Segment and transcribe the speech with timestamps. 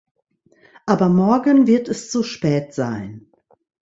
[0.87, 3.29] Aber morgen wird es zu spät sein.